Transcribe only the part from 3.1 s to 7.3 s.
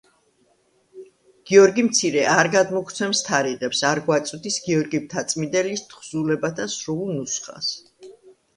თარიღებს, არ გვაწვდის გიორგი მთაწმინდელის თხზულებათა სრულ